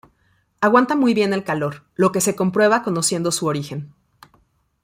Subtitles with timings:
[0.61, 3.93] Aguanta muy bien el calor, lo que se comprueba conociendo su origen.